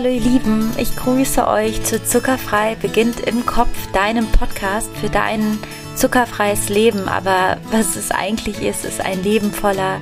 Hallo 0.00 0.14
ihr 0.14 0.20
Lieben, 0.22 0.72
ich 0.78 0.96
grüße 0.96 1.46
euch 1.46 1.84
zu 1.84 2.02
Zuckerfrei 2.02 2.74
beginnt 2.74 3.20
im 3.20 3.44
Kopf, 3.44 3.68
deinem 3.92 4.26
Podcast 4.28 4.88
für 4.96 5.10
dein 5.10 5.58
zuckerfreies 5.94 6.70
Leben. 6.70 7.06
Aber 7.06 7.58
was 7.70 7.96
es 7.96 8.10
eigentlich 8.10 8.62
ist, 8.62 8.86
ist 8.86 9.02
ein 9.02 9.22
Leben 9.22 9.52
voller 9.52 10.00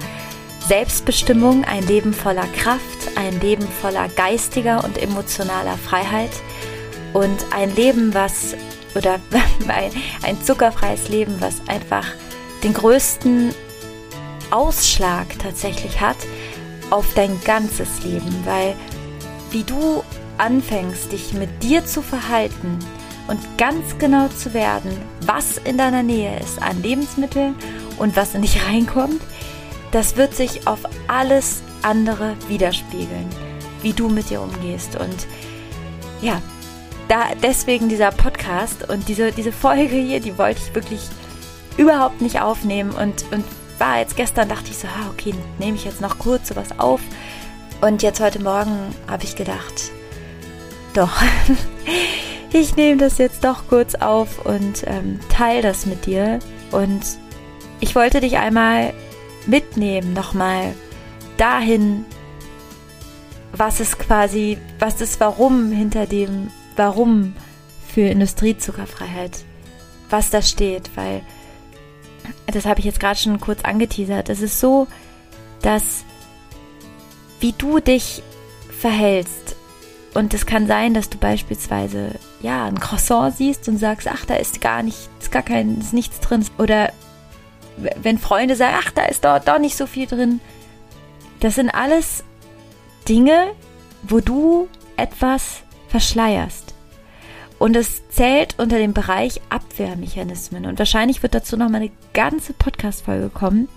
Selbstbestimmung, 0.68 1.64
ein 1.64 1.84
Leben 1.84 2.12
voller 2.12 2.46
Kraft, 2.56 3.10
ein 3.16 3.40
Leben 3.40 3.66
voller 3.66 4.06
geistiger 4.10 4.84
und 4.84 4.98
emotionaler 4.98 5.76
Freiheit 5.76 6.30
und 7.12 7.46
ein 7.52 7.74
Leben, 7.74 8.14
was 8.14 8.54
oder 8.94 9.18
ein 10.22 10.44
zuckerfreies 10.44 11.08
Leben, 11.08 11.40
was 11.40 11.56
einfach 11.66 12.06
den 12.62 12.72
größten 12.72 13.52
Ausschlag 14.52 15.26
tatsächlich 15.40 16.00
hat 16.00 16.18
auf 16.90 17.14
dein 17.14 17.40
ganzes 17.42 18.04
Leben, 18.04 18.44
weil 18.44 18.76
wie 19.50 19.64
du 19.64 20.02
anfängst, 20.38 21.12
dich 21.12 21.34
mit 21.34 21.62
dir 21.62 21.84
zu 21.84 22.02
verhalten 22.02 22.78
und 23.28 23.40
ganz 23.58 23.98
genau 23.98 24.28
zu 24.28 24.54
werden, 24.54 24.90
was 25.22 25.58
in 25.58 25.78
deiner 25.78 26.02
Nähe 26.02 26.38
ist 26.40 26.60
an 26.62 26.82
Lebensmitteln 26.82 27.54
und 27.98 28.16
was 28.16 28.34
in 28.34 28.42
dich 28.42 28.64
reinkommt, 28.68 29.20
das 29.90 30.16
wird 30.16 30.34
sich 30.34 30.66
auf 30.66 30.80
alles 31.06 31.62
andere 31.82 32.34
widerspiegeln, 32.48 33.26
wie 33.82 33.92
du 33.92 34.08
mit 34.08 34.30
dir 34.30 34.40
umgehst. 34.40 34.96
Und 34.96 35.26
ja, 36.20 36.42
da 37.08 37.24
deswegen 37.42 37.88
dieser 37.88 38.10
Podcast 38.10 38.88
und 38.88 39.08
diese, 39.08 39.32
diese 39.32 39.52
Folge 39.52 39.96
hier, 39.96 40.20
die 40.20 40.36
wollte 40.36 40.60
ich 40.64 40.74
wirklich 40.74 41.00
überhaupt 41.76 42.20
nicht 42.20 42.40
aufnehmen 42.40 42.90
und, 42.90 43.24
und 43.32 43.44
war 43.78 44.00
jetzt 44.00 44.16
gestern, 44.16 44.48
dachte 44.48 44.70
ich 44.70 44.78
so, 44.78 44.88
ah, 44.88 45.10
okay, 45.10 45.34
nehme 45.58 45.76
ich 45.76 45.84
jetzt 45.84 46.00
noch 46.00 46.18
kurz 46.18 46.48
sowas 46.48 46.78
auf. 46.78 47.00
Und 47.80 48.02
jetzt 48.02 48.20
heute 48.20 48.42
Morgen 48.42 48.92
habe 49.06 49.22
ich 49.22 49.36
gedacht, 49.36 49.92
doch, 50.94 51.22
ich 52.52 52.74
nehme 52.74 52.96
das 52.96 53.18
jetzt 53.18 53.44
doch 53.44 53.68
kurz 53.68 53.94
auf 53.94 54.44
und 54.44 54.82
ähm, 54.86 55.20
teile 55.28 55.62
das 55.62 55.86
mit 55.86 56.06
dir. 56.06 56.40
Und 56.72 57.02
ich 57.78 57.94
wollte 57.94 58.20
dich 58.20 58.36
einmal 58.36 58.92
mitnehmen, 59.46 60.12
nochmal 60.12 60.74
dahin, 61.36 62.04
was 63.52 63.78
ist 63.78 64.00
quasi, 64.00 64.58
was 64.80 65.00
ist 65.00 65.20
Warum 65.20 65.70
hinter 65.70 66.06
dem 66.06 66.50
Warum 66.74 67.34
für 67.86 68.02
Industriezuckerfreiheit, 68.02 69.44
was 70.10 70.30
da 70.30 70.42
steht, 70.42 70.90
weil 70.96 71.22
das 72.46 72.66
habe 72.66 72.80
ich 72.80 72.86
jetzt 72.86 73.00
gerade 73.00 73.18
schon 73.18 73.40
kurz 73.40 73.62
angeteasert. 73.62 74.28
Es 74.28 74.40
ist 74.40 74.58
so, 74.58 74.88
dass 75.62 76.04
wie 77.40 77.52
du 77.52 77.80
dich 77.80 78.22
verhältst, 78.70 79.56
und 80.14 80.34
es 80.34 80.46
kann 80.46 80.66
sein, 80.66 80.94
dass 80.94 81.10
du 81.10 81.18
beispielsweise 81.18 82.10
ja 82.42 82.64
ein 82.64 82.80
Croissant 82.80 83.36
siehst 83.36 83.68
und 83.68 83.78
sagst, 83.78 84.08
ach, 84.08 84.24
da 84.24 84.34
ist 84.34 84.60
gar 84.60 84.82
nicht, 84.82 85.08
gar 85.30 85.42
kein, 85.42 85.78
ist 85.78 85.92
nichts 85.92 86.18
drin. 86.20 86.44
Oder 86.58 86.92
wenn 87.76 88.18
Freunde 88.18 88.56
sagen, 88.56 88.76
ach, 88.82 88.90
da 88.90 89.04
ist 89.04 89.24
dort 89.24 89.46
doch 89.46 89.58
nicht 89.58 89.76
so 89.76 89.86
viel 89.86 90.06
drin. 90.06 90.40
Das 91.40 91.54
sind 91.54 91.70
alles 91.70 92.24
Dinge, 93.08 93.52
wo 94.02 94.20
du 94.20 94.68
etwas 94.96 95.60
verschleierst. 95.88 96.74
Und 97.58 97.76
es 97.76 98.08
zählt 98.08 98.58
unter 98.58 98.78
dem 98.78 98.94
Bereich 98.94 99.40
Abwehrmechanismen. 99.50 100.66
Und 100.66 100.78
wahrscheinlich 100.78 101.22
wird 101.22 101.34
dazu 101.34 101.56
noch 101.56 101.68
mal 101.68 101.76
eine 101.76 101.90
ganze 102.12 102.54
Podcast-Folge 102.54 103.28
kommen, 103.28 103.68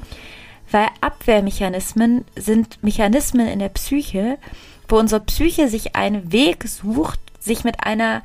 weil 0.72 0.88
Abwehrmechanismen 1.02 2.25
sind 2.36 2.81
Mechanismen 2.83 3.47
in 3.47 3.59
der 3.59 3.69
Psyche, 3.69 4.38
wo 4.88 4.97
unsere 4.97 5.22
Psyche 5.22 5.68
sich 5.68 5.95
einen 5.95 6.31
Weg 6.31 6.68
sucht, 6.68 7.19
sich 7.40 7.63
mit 7.63 7.85
einer 7.85 8.23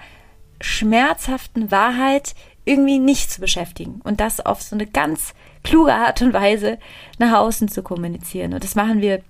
schmerzhaften 0.61 1.71
Wahrheit 1.71 2.35
irgendwie 2.65 2.99
nicht 2.99 3.31
zu 3.31 3.41
beschäftigen 3.41 4.01
und 4.03 4.21
das 4.21 4.45
auf 4.45 4.63
so 4.63 4.75
eine 4.75 4.87
ganz 4.87 5.35
kluge 5.63 5.95
Art 5.95 6.23
und 6.23 6.33
Weise 6.33 6.79
nach 7.19 7.39
außen 7.39 7.69
zu 7.69 7.83
kommunizieren. 7.83 8.55
Und 8.55 8.65
das 8.65 8.75
machen 8.75 9.01
wir 9.01 9.23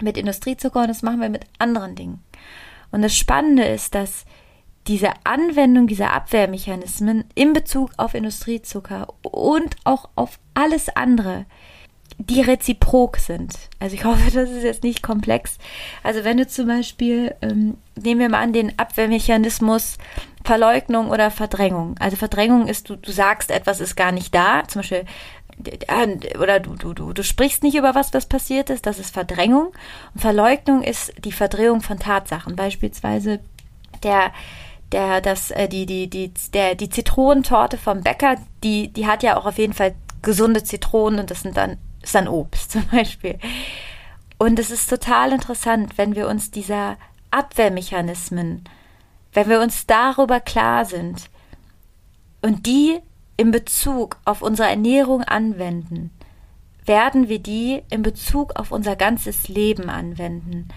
mit 0.00 0.16
Industriezucker 0.16 0.82
und 0.82 0.88
das 0.88 1.02
machen 1.02 1.20
wir 1.20 1.28
mit 1.28 1.44
anderen 1.58 1.94
Dingen. 1.94 2.22
Und 2.90 3.02
das 3.02 3.16
Spannende 3.16 3.64
ist, 3.64 3.94
dass 3.94 4.24
diese 4.86 5.10
Anwendung 5.24 5.88
dieser 5.88 6.12
Abwehrmechanismen 6.12 7.24
in 7.34 7.52
Bezug 7.52 7.90
auf 7.96 8.14
Industriezucker 8.14 9.08
und 9.22 9.76
auch 9.84 10.08
auf 10.14 10.38
alles 10.54 10.88
andere, 10.94 11.46
die 12.18 12.40
reziprok 12.40 13.18
sind. 13.18 13.54
Also 13.78 13.94
ich 13.94 14.04
hoffe, 14.04 14.30
das 14.32 14.50
ist 14.50 14.64
jetzt 14.64 14.82
nicht 14.82 15.02
komplex. 15.02 15.58
Also 16.02 16.24
wenn 16.24 16.36
du 16.36 16.46
zum 16.46 16.66
Beispiel, 16.66 17.34
ähm, 17.42 17.76
nehmen 17.94 18.20
wir 18.20 18.28
mal 18.28 18.42
an, 18.42 18.52
den 18.52 18.78
Abwehrmechanismus 18.78 19.98
Verleugnung 20.44 21.10
oder 21.10 21.30
Verdrängung. 21.30 21.96
Also 21.98 22.16
Verdrängung 22.16 22.68
ist, 22.68 22.88
du, 22.88 22.96
du 22.96 23.10
sagst, 23.10 23.50
etwas 23.50 23.80
ist 23.80 23.96
gar 23.96 24.12
nicht 24.12 24.34
da. 24.34 24.62
Zum 24.68 24.80
Beispiel, 24.80 25.04
oder 26.40 26.60
du, 26.60 26.74
du, 26.76 26.92
du, 26.92 27.12
du 27.12 27.24
sprichst 27.24 27.62
nicht 27.62 27.76
über 27.76 27.94
was, 27.94 28.14
was 28.14 28.26
passiert 28.26 28.70
ist. 28.70 28.86
Das 28.86 28.98
ist 28.98 29.12
Verdrängung. 29.12 29.72
Und 30.14 30.20
Verleugnung 30.20 30.82
ist 30.82 31.12
die 31.24 31.32
Verdrehung 31.32 31.80
von 31.80 31.98
Tatsachen. 31.98 32.54
Beispielsweise 32.54 33.40
der, 34.04 34.32
der, 34.92 35.20
das, 35.20 35.50
äh, 35.50 35.68
die, 35.68 35.86
die, 35.86 36.08
die, 36.08 36.32
der, 36.54 36.74
die 36.76 36.90
Zitronentorte 36.90 37.76
vom 37.76 38.02
Bäcker, 38.02 38.36
die, 38.62 38.88
die 38.88 39.06
hat 39.06 39.22
ja 39.22 39.36
auch 39.36 39.46
auf 39.46 39.58
jeden 39.58 39.72
Fall 39.72 39.94
gesunde 40.22 40.62
Zitronen 40.62 41.20
und 41.20 41.30
das 41.30 41.42
sind 41.42 41.56
dann, 41.56 41.78
ist 42.06 42.14
dann 42.14 42.28
Obst 42.28 42.70
zum 42.72 42.86
Beispiel. 42.88 43.38
Und 44.38 44.58
es 44.58 44.70
ist 44.70 44.88
total 44.88 45.32
interessant, 45.32 45.96
wenn 45.96 46.14
wir 46.14 46.28
uns 46.28 46.50
dieser 46.50 46.96
Abwehrmechanismen, 47.30 48.64
wenn 49.32 49.48
wir 49.48 49.60
uns 49.60 49.86
darüber 49.86 50.40
klar 50.40 50.84
sind 50.84 51.28
und 52.42 52.66
die 52.66 52.98
in 53.36 53.50
Bezug 53.50 54.18
auf 54.24 54.40
unsere 54.40 54.68
Ernährung 54.68 55.22
anwenden, 55.22 56.10
werden 56.84 57.28
wir 57.28 57.38
die 57.38 57.82
in 57.90 58.02
Bezug 58.02 58.56
auf 58.56 58.72
unser 58.72 58.96
ganzes 58.96 59.48
Leben 59.48 59.90
anwenden 59.90 60.68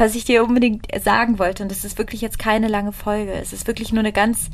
was 0.00 0.14
ich 0.14 0.24
dir 0.24 0.42
unbedingt 0.42 0.86
sagen 1.02 1.38
wollte, 1.38 1.62
und 1.62 1.70
das 1.70 1.84
ist 1.84 1.98
wirklich 1.98 2.22
jetzt 2.22 2.38
keine 2.38 2.68
lange 2.68 2.92
Folge, 2.92 3.32
es 3.32 3.52
ist 3.52 3.66
wirklich 3.66 3.92
nur 3.92 4.00
eine 4.00 4.14
ganz, 4.14 4.48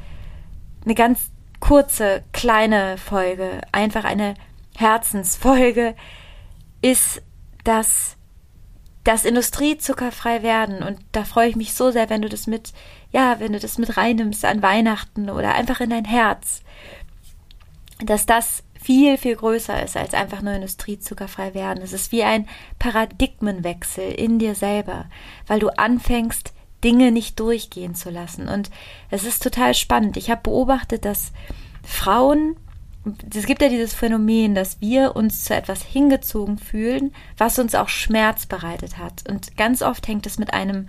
eine 0.84 0.96
ganz 0.96 1.30
kurze, 1.60 2.24
kleine 2.32 2.98
Folge, 2.98 3.60
einfach 3.70 4.02
eine 4.02 4.34
Herzensfolge, 4.76 5.94
ist, 6.82 7.22
dass 7.64 8.16
das 9.04 9.24
Industriezuckerfrei 9.24 10.42
werden 10.42 10.82
und 10.82 10.98
da 11.12 11.24
freue 11.24 11.48
ich 11.48 11.56
mich 11.56 11.74
so 11.74 11.90
sehr, 11.90 12.10
wenn 12.10 12.22
du 12.22 12.28
das 12.28 12.46
mit, 12.46 12.72
ja, 13.12 13.38
wenn 13.38 13.52
du 13.52 13.60
das 13.60 13.78
mit 13.78 13.96
reinnimmst 13.96 14.44
an 14.44 14.62
Weihnachten 14.62 15.30
oder 15.30 15.54
einfach 15.54 15.80
in 15.80 15.90
dein 15.90 16.04
Herz, 16.04 16.62
dass 18.04 18.26
das 18.26 18.64
viel, 18.82 19.16
viel 19.16 19.36
größer 19.36 19.82
ist 19.82 19.96
als 19.96 20.14
einfach 20.14 20.42
nur 20.42 20.52
industriezuckerfrei 20.52 21.54
werden. 21.54 21.82
Es 21.82 21.92
ist 21.92 22.12
wie 22.12 22.22
ein 22.22 22.48
Paradigmenwechsel 22.78 24.12
in 24.12 24.38
dir 24.38 24.54
selber, 24.54 25.06
weil 25.46 25.58
du 25.58 25.68
anfängst, 25.70 26.52
Dinge 26.84 27.10
nicht 27.10 27.40
durchgehen 27.40 27.94
zu 27.94 28.10
lassen. 28.10 28.48
Und 28.48 28.70
es 29.10 29.24
ist 29.24 29.42
total 29.42 29.74
spannend. 29.74 30.16
Ich 30.16 30.30
habe 30.30 30.42
beobachtet, 30.42 31.04
dass 31.04 31.32
Frauen, 31.82 32.56
es 33.34 33.46
gibt 33.46 33.62
ja 33.62 33.68
dieses 33.68 33.94
Phänomen, 33.94 34.54
dass 34.54 34.80
wir 34.80 35.16
uns 35.16 35.44
zu 35.44 35.54
etwas 35.54 35.82
hingezogen 35.82 36.58
fühlen, 36.58 37.12
was 37.36 37.58
uns 37.58 37.74
auch 37.74 37.88
Schmerz 37.88 38.46
bereitet 38.46 38.98
hat. 38.98 39.28
Und 39.28 39.56
ganz 39.56 39.82
oft 39.82 40.06
hängt 40.08 40.26
es 40.26 40.38
mit 40.38 40.52
einem 40.52 40.88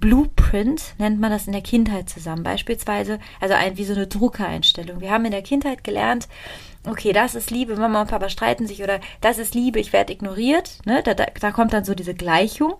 Blueprint, 0.00 0.94
nennt 0.98 1.20
man 1.20 1.30
das 1.30 1.46
in 1.46 1.52
der 1.52 1.62
Kindheit 1.62 2.08
zusammen. 2.08 2.42
Beispielsweise, 2.42 3.18
also 3.40 3.54
ein, 3.54 3.76
wie 3.76 3.84
so 3.84 3.94
eine 3.94 4.06
Druckereinstellung. 4.06 5.00
Wir 5.00 5.10
haben 5.10 5.24
in 5.24 5.30
der 5.30 5.42
Kindheit 5.42 5.84
gelernt, 5.84 6.28
okay, 6.86 7.12
das 7.12 7.34
ist 7.34 7.50
Liebe, 7.50 7.76
Mama 7.76 8.02
und 8.02 8.10
Papa 8.10 8.28
streiten 8.28 8.66
sich 8.66 8.82
oder 8.82 9.00
das 9.20 9.38
ist 9.38 9.54
Liebe, 9.54 9.80
ich 9.80 9.92
werde 9.92 10.12
ignoriert. 10.12 10.78
Ne? 10.84 11.02
Da, 11.02 11.14
da, 11.14 11.26
da 11.40 11.50
kommt 11.50 11.72
dann 11.72 11.84
so 11.84 11.94
diese 11.94 12.14
Gleichung. 12.14 12.74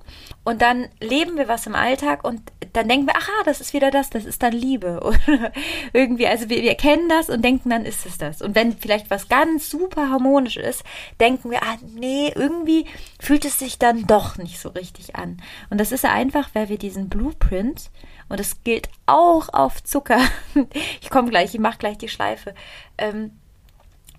Und 0.44 0.60
dann 0.60 0.88
leben 1.00 1.36
wir 1.36 1.48
was 1.48 1.66
im 1.66 1.74
Alltag 1.74 2.22
und 2.22 2.42
dann 2.74 2.88
denken 2.88 3.06
wir, 3.06 3.16
aha, 3.16 3.44
das 3.44 3.60
ist 3.60 3.72
wieder 3.72 3.90
das, 3.90 4.10
das 4.10 4.24
ist 4.24 4.42
dann 4.42 4.52
Liebe. 4.52 5.00
Oder 5.04 5.52
irgendwie, 5.92 6.26
also 6.26 6.50
wir, 6.50 6.62
wir 6.62 6.70
erkennen 6.70 7.08
das 7.08 7.30
und 7.30 7.42
denken, 7.42 7.70
dann 7.70 7.86
ist 7.86 8.04
es 8.04 8.18
das. 8.18 8.42
Und 8.42 8.54
wenn 8.54 8.76
vielleicht 8.76 9.10
was 9.10 9.28
ganz 9.28 9.70
super 9.70 10.10
harmonisch 10.10 10.56
ist, 10.56 10.84
denken 11.18 11.50
wir, 11.50 11.62
ah, 11.62 11.76
nee, 11.94 12.30
irgendwie 12.34 12.86
fühlt 13.20 13.44
es 13.44 13.58
sich 13.58 13.78
dann 13.78 14.06
doch 14.06 14.36
nicht 14.36 14.60
so 14.60 14.68
richtig 14.70 15.16
an. 15.16 15.38
Und 15.70 15.80
das 15.80 15.92
ist 15.92 16.04
einfach, 16.04 16.50
weil 16.52 16.68
wir 16.68 16.78
diesen 16.78 17.08
Blueprint, 17.08 17.90
und 18.28 18.40
das 18.40 18.64
gilt 18.64 18.88
auch 19.06 19.48
auf 19.52 19.82
Zucker, 19.82 20.20
ich 21.00 21.10
komme 21.10 21.30
gleich, 21.30 21.54
ich 21.54 21.60
mache 21.60 21.78
gleich 21.78 21.96
die 21.96 22.08
Schleife, 22.08 22.54
ähm, 22.98 23.30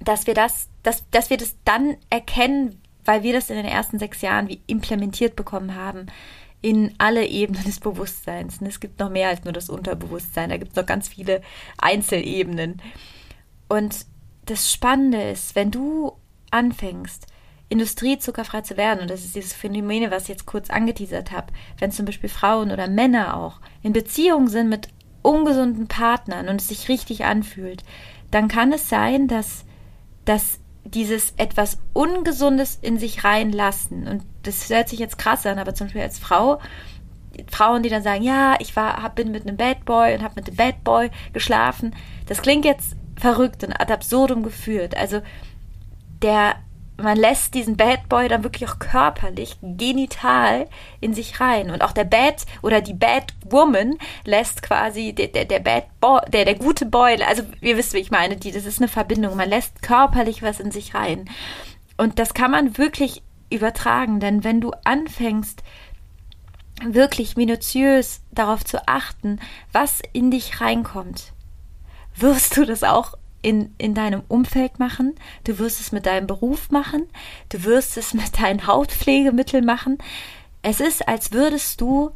dass 0.06 0.28
wir 0.28 0.34
das, 0.34 0.70
dass, 0.84 1.10
dass 1.10 1.30
wir 1.30 1.38
das 1.38 1.56
dann 1.66 1.98
erkennen, 2.10 2.82
weil 3.04 3.24
wir 3.24 3.34
das 3.34 3.50
in 3.50 3.58
den 3.58 3.66
ersten 3.66 4.00
sechs 4.00 4.22
Jahren 4.22 4.48
wie 4.48 4.62
implementiert 4.68 5.36
bekommen 5.36 5.76
haben 5.76 6.08
in 6.62 6.96
alle 6.98 7.28
Ebenen 7.28 7.64
des 7.64 7.80
Bewusstseins. 7.80 8.60
Und 8.60 8.68
es 8.68 8.80
gibt 8.80 9.00
noch 9.00 9.10
mehr 9.10 9.30
als 9.30 9.44
nur 9.44 9.54
das 9.54 9.70
Unterbewusstsein, 9.70 10.50
da 10.50 10.58
gibt 10.58 10.72
es 10.72 10.76
noch 10.76 10.86
ganz 10.86 11.08
viele 11.08 11.42
Einzelebenen. 11.78 12.82
Und 13.68 14.06
das 14.46 14.72
Spannende 14.72 15.22
ist, 15.30 15.56
wenn 15.56 15.70
du 15.70 16.14
anfängst, 16.52 17.28
industriezuckerfrei 17.70 18.62
zu 18.62 18.78
werden, 18.78 19.02
und 19.02 19.10
das 19.10 19.26
ist 19.26 19.36
dieses 19.36 19.54
Phänomen, 19.54 20.10
was 20.12 20.24
ich 20.24 20.30
jetzt 20.30 20.46
kurz 20.46 20.70
angeteasert 20.70 21.32
habe, 21.32 21.54
wenn 21.80 21.92
zum 21.92 22.06
Beispiel 22.06 22.30
Frauen 22.30 22.72
oder 22.72 22.88
Männer 22.88 23.38
auch 23.38 23.60
in 23.82 23.94
Beziehungen 23.94 24.48
sind 24.48 24.70
mit 24.70 24.90
ungesunden 25.22 25.88
Partnern 25.88 26.48
und 26.48 26.62
es 26.62 26.68
sich 26.68 26.90
richtig 26.90 27.26
anfühlt, 27.26 27.84
dann 28.32 28.48
kann 28.48 28.72
es 28.72 28.90
sein, 28.90 29.28
dass, 29.28 29.66
dass 30.26 30.60
dieses 30.84 31.34
etwas 31.38 31.80
Ungesundes 31.94 32.78
in 32.82 33.00
sich 33.00 33.24
reinlassen, 33.24 34.08
und 34.08 34.24
das 34.44 34.70
hört 34.70 34.90
sich 34.90 35.00
jetzt 35.00 35.18
krass 35.18 35.46
an, 35.46 35.58
aber 35.58 35.74
zum 35.74 35.88
Beispiel 35.88 36.04
als 36.04 36.20
Frau, 36.20 36.60
Frauen, 37.48 37.84
die 37.84 37.90
dann 37.90 38.04
sagen, 38.04 38.24
ja, 38.24 38.56
ich 38.60 38.76
war, 38.76 39.02
hab, 39.02 39.16
bin 39.16 39.32
mit 39.32 39.48
einem 39.48 39.58
Bad 39.58 39.84
Boy 39.86 40.16
und 40.16 40.24
habe 40.24 40.36
mit 40.36 40.48
dem 40.48 40.56
Bad 40.56 40.84
Boy 40.84 41.10
geschlafen, 41.34 41.96
das 42.28 42.42
klingt 42.42 42.66
jetzt 42.66 42.96
verrückt 43.18 43.64
und 43.64 43.74
ad 43.74 43.92
absurdum 43.92 44.44
geführt. 44.44 44.96
Also 44.96 45.22
der 46.22 46.56
man 46.98 47.18
lässt 47.18 47.54
diesen 47.54 47.76
Bad 47.76 48.08
Boy 48.08 48.28
dann 48.28 48.44
wirklich 48.44 48.70
auch 48.70 48.80
körperlich, 48.80 49.58
genital 49.62 50.68
in 51.02 51.14
sich 51.14 51.40
rein. 51.40 51.70
Und 51.70 51.82
auch 51.82 51.92
der 51.92 52.06
Bad 52.06 52.46
oder 52.62 52.82
die 52.82 52.94
Bad 52.94 53.34
Woman 53.46 53.98
lässt 54.24 54.62
quasi 54.62 55.14
der, 55.14 55.28
der, 55.28 55.46
der 55.46 55.60
Bad 55.60 55.86
Boy, 56.00 56.22
der, 56.32 56.46
der 56.46 56.56
gute 56.56 56.86
Boy, 56.86 57.22
also 57.24 57.44
ihr 57.62 57.78
wisst, 57.78 57.94
wie 57.94 58.00
ich 58.00 58.12
meine, 58.12 58.38
die, 58.38 58.52
das 58.52 58.66
ist 58.66 58.80
eine 58.80 58.88
Verbindung. 58.88 59.36
Man 59.36 59.50
lässt 59.50 59.82
körperlich 59.82 60.42
was 60.42 60.60
in 60.60 60.72
sich 60.72 60.96
rein. 60.96 61.30
Und 61.98 62.20
das 62.20 62.34
kann 62.34 62.52
man 62.52 62.78
wirklich 62.78 63.22
übertragen, 63.50 64.20
denn 64.20 64.44
wenn 64.44 64.62
du 64.62 64.72
anfängst, 64.84 65.64
wirklich 66.84 67.38
minutiös 67.38 68.22
darauf 68.32 68.66
zu 68.66 68.86
achten, 68.88 69.40
was 69.72 70.02
in 70.14 70.32
dich 70.32 70.60
reinkommt, 70.60 71.34
wirst 72.16 72.58
du 72.58 72.66
das 72.66 72.84
auch 72.84 73.16
in, 73.46 73.76
in 73.78 73.94
deinem 73.94 74.24
Umfeld 74.28 74.80
machen, 74.80 75.14
du 75.44 75.60
wirst 75.60 75.80
es 75.80 75.92
mit 75.92 76.08
deinem 76.08 76.26
Beruf 76.26 76.72
machen, 76.72 77.04
du 77.50 77.64
wirst 77.64 77.96
es 77.96 78.16
mit 78.16 78.42
deinen 78.42 78.66
Hautpflegemitteln 78.66 79.64
machen. 79.64 80.00
Es 80.64 80.80
ist, 80.80 81.08
als 81.08 81.32
würdest 81.32 81.80
du 81.80 82.10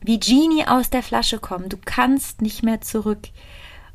wie 0.00 0.18
Genie 0.18 0.66
aus 0.66 0.88
der 0.88 1.02
Flasche 1.02 1.38
kommen. 1.38 1.68
Du 1.68 1.76
kannst 1.84 2.40
nicht 2.40 2.62
mehr 2.62 2.80
zurück. 2.80 3.28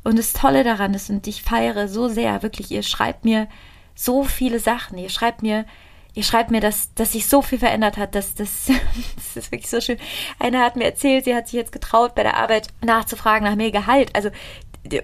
Und 0.04 0.16
das 0.16 0.32
Tolle 0.32 0.62
daran 0.62 0.94
ist, 0.94 1.10
und 1.10 1.26
ich 1.26 1.42
feiere 1.42 1.88
so 1.88 2.08
sehr, 2.08 2.42
wirklich, 2.44 2.70
ihr 2.70 2.84
schreibt 2.84 3.24
mir 3.24 3.48
so 3.96 4.22
viele 4.22 4.60
Sachen. 4.60 4.96
Ihr 4.96 5.08
schreibt 5.08 5.42
mir, 5.42 5.66
ihr 6.14 6.22
schreibt 6.22 6.52
mir, 6.52 6.60
dass, 6.60 6.94
dass 6.94 7.12
sich 7.12 7.26
so 7.26 7.42
viel 7.42 7.58
verändert 7.58 7.96
hat. 7.96 8.14
Dass, 8.14 8.36
das, 8.36 8.66
das 9.16 9.36
ist 9.36 9.52
wirklich 9.52 9.70
so 9.70 9.80
schön. 9.80 9.98
Eine 10.38 10.60
hat 10.60 10.76
mir 10.76 10.84
erzählt, 10.84 11.24
sie 11.24 11.34
hat 11.34 11.48
sich 11.48 11.54
jetzt 11.54 11.72
getraut, 11.72 12.14
bei 12.14 12.22
der 12.22 12.36
Arbeit 12.36 12.68
nachzufragen 12.80 13.46
nach 13.48 13.56
mehr 13.56 13.72
Gehalt. 13.72 14.14
Also 14.14 14.30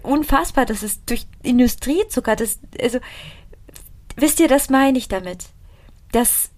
unfassbar, 0.03 0.67
das 0.67 0.83
ist 0.83 1.09
durch 1.09 1.27
Industriezucker, 1.43 2.37
das, 2.37 2.61
also, 2.81 2.99
wisst 4.17 4.41
ihr, 4.41 4.49
das 4.49 4.71
meine 4.71 4.99
ich 4.99 5.09
damit. 5.09 5.47
Das, 6.13 6.51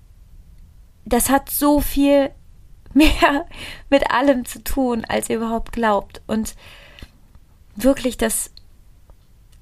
das 1.04 1.30
hat 1.30 1.50
so 1.50 1.80
viel 1.80 2.30
mehr 2.94 3.46
mit 3.90 4.10
allem 4.10 4.44
zu 4.44 4.62
tun, 4.62 5.04
als 5.04 5.28
ihr 5.28 5.36
überhaupt 5.36 5.72
glaubt. 5.72 6.22
Und 6.26 6.54
wirklich, 7.76 8.16
dass 8.16 8.50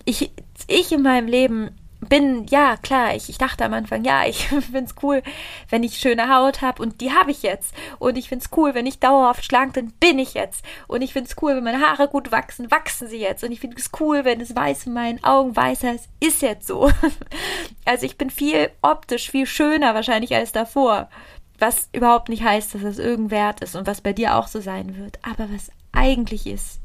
ich, 0.05 0.33
ich 0.69 0.93
in 0.93 1.03
meinem 1.03 1.27
Leben 1.27 1.71
bin, 2.01 2.47
ja, 2.47 2.77
klar, 2.77 3.15
ich, 3.15 3.29
ich 3.29 3.39
dachte 3.39 3.65
am 3.65 3.73
Anfang, 3.73 4.05
ja, 4.05 4.27
ich 4.27 4.49
finde 4.49 4.85
es 4.85 4.95
cool, 5.03 5.23
wenn 5.71 5.83
ich 5.83 5.99
schöne 5.99 6.35
Haut 6.35 6.61
habe 6.61 6.83
und 6.83 7.01
die 7.01 7.13
habe 7.13 7.31
ich 7.31 7.43
jetzt. 7.43 7.75
Und 7.99 8.17
ich 8.17 8.29
finde 8.29 8.45
es 8.45 8.57
cool, 8.57 8.75
wenn 8.75 8.87
ich 8.87 8.99
dauerhaft 8.99 9.45
schlank 9.45 9.75
bin, 9.75 9.93
bin 9.93 10.19
ich 10.19 10.35
jetzt. 10.35 10.65
Und 10.87 11.03
ich 11.03 11.13
finde 11.13 11.31
es 11.31 11.37
cool, 11.43 11.57
wenn 11.57 11.65
meine 11.65 11.81
Haare 11.81 12.09
gut 12.09 12.33
wachsen, 12.33 12.71
wachsen 12.71 13.09
sie 13.09 13.19
jetzt. 13.19 13.45
Und 13.45 13.53
ich 13.53 13.61
finde 13.61 13.77
es 13.79 13.91
cool, 13.99 14.25
wenn 14.25 14.41
es 14.41 14.55
weiß 14.55 14.87
in 14.87 14.93
meinen 14.93 15.25
Augen 15.25 15.57
weißer 15.57 15.95
ist, 15.95 16.09
ist 16.21 16.43
jetzt 16.43 16.67
so. 16.67 16.91
Also 17.85 18.05
ich 18.05 18.19
bin 18.19 18.31
viel 18.31 18.71
optisch, 18.83 19.31
viel 19.31 19.47
schöner 19.47 19.95
wahrscheinlich 19.95 20.35
als 20.35 20.51
davor. 20.51 21.09
Was 21.59 21.89
überhaupt 21.93 22.29
nicht 22.29 22.43
heißt, 22.43 22.75
dass 22.75 22.83
das 22.83 22.99
irgendein 22.99 23.31
Wert 23.31 23.61
ist 23.61 23.77
und 23.77 23.87
was 23.87 24.01
bei 24.01 24.13
dir 24.13 24.37
auch 24.37 24.49
so 24.49 24.61
sein 24.61 24.97
wird. 24.97 25.21
Aber 25.23 25.49
was 25.53 25.71
eigentlich 25.93 26.49
ist, 26.49 26.81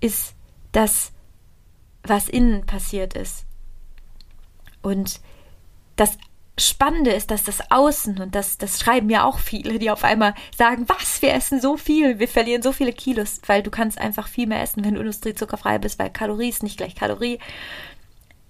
ist 0.00 0.34
das, 0.72 1.12
was 2.02 2.30
innen 2.30 2.64
passiert 2.64 3.14
ist 3.14 3.44
und 4.82 5.20
das 5.96 6.16
Spannende 6.58 7.12
ist, 7.12 7.30
dass 7.30 7.42
das 7.42 7.70
Außen, 7.70 8.20
und 8.20 8.34
das, 8.34 8.58
das 8.58 8.80
schreiben 8.80 9.08
ja 9.08 9.24
auch 9.24 9.38
viele, 9.38 9.78
die 9.78 9.90
auf 9.90 10.04
einmal 10.04 10.34
sagen, 10.56 10.84
was, 10.88 11.22
wir 11.22 11.32
essen 11.32 11.60
so 11.60 11.76
viel, 11.76 12.18
wir 12.18 12.28
verlieren 12.28 12.62
so 12.62 12.72
viele 12.72 12.92
Kilos, 12.92 13.40
weil 13.46 13.62
du 13.62 13.70
kannst 13.70 13.98
einfach 13.98 14.28
viel 14.28 14.46
mehr 14.46 14.60
essen, 14.60 14.84
wenn 14.84 14.94
du 14.94 15.00
industriezuckerfrei 15.00 15.78
bist, 15.78 15.98
weil 15.98 16.10
Kalorie 16.10 16.50
ist 16.50 16.62
nicht 16.62 16.76
gleich 16.76 16.94
Kalorie, 16.94 17.38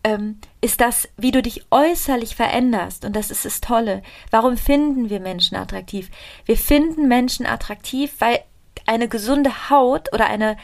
ähm, 0.03 0.39
ist 0.61 0.81
das, 0.81 1.09
wie 1.17 1.31
du 1.31 1.43
dich 1.43 1.67
äußerlich 1.71 2.35
veränderst. 2.35 3.05
Und 3.05 3.15
das 3.15 3.31
ist 3.31 3.45
das 3.45 3.61
Tolle. 3.61 4.03
Warum 4.31 4.57
finden 4.57 5.11
wir 5.11 5.21
Menschen 5.21 5.57
attraktiv? 5.57 6.11
Wir 6.47 6.57
finden 6.57 7.07
Menschen 7.07 7.47
attraktiv, 7.47 8.15
weil 8.19 8.41
eine 8.87 9.09
gesunde 9.09 9.71
Haut 9.71 10.13
oder 10.13 10.27
eine 10.27 10.57